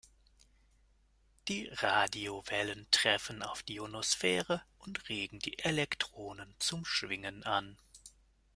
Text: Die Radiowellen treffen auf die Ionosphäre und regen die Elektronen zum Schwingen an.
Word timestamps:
Die 1.47 1.67
Radiowellen 1.73 2.87
treffen 2.89 3.43
auf 3.43 3.61
die 3.61 3.75
Ionosphäre 3.75 4.63
und 4.79 5.09
regen 5.09 5.37
die 5.37 5.59
Elektronen 5.59 6.55
zum 6.57 6.85
Schwingen 6.85 7.43
an. 7.43 7.77